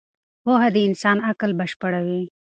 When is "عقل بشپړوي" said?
1.29-2.21